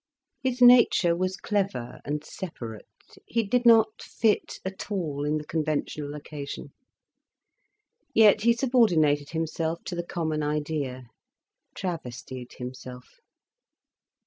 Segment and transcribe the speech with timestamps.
[0.41, 2.87] His nature was clever and separate,
[3.27, 6.73] he did not fit at all in the conventional occasion.
[8.11, 11.03] Yet he subordinated himself to the common idea,
[11.75, 13.19] travestied himself.